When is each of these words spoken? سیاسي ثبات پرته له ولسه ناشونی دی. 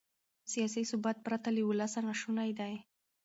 سیاسي 0.51 0.83
ثبات 0.91 1.17
پرته 1.25 1.49
له 1.55 1.61
ولسه 1.69 1.99
ناشونی 2.07 2.51
دی. 2.59 2.73